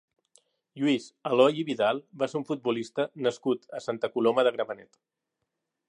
[0.83, 5.03] Lluís Aloy i Vidal va ser un futbolista nascut a Santa Coloma de Gramenet.